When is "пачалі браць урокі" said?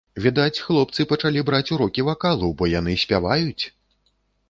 1.11-2.07